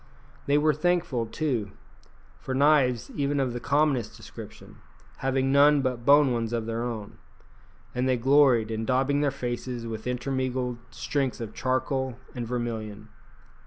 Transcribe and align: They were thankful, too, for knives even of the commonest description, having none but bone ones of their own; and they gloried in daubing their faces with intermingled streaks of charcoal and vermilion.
They 0.47 0.57
were 0.57 0.73
thankful, 0.73 1.27
too, 1.27 1.73
for 2.39 2.55
knives 2.55 3.11
even 3.13 3.39
of 3.39 3.53
the 3.53 3.59
commonest 3.59 4.17
description, 4.17 4.77
having 5.17 5.51
none 5.51 5.81
but 5.83 6.05
bone 6.05 6.33
ones 6.33 6.53
of 6.53 6.65
their 6.65 6.81
own; 6.81 7.19
and 7.93 8.09
they 8.09 8.17
gloried 8.17 8.71
in 8.71 8.83
daubing 8.83 9.21
their 9.21 9.29
faces 9.29 9.85
with 9.85 10.07
intermingled 10.07 10.79
streaks 10.89 11.39
of 11.39 11.53
charcoal 11.53 12.17
and 12.33 12.47
vermilion. 12.47 13.09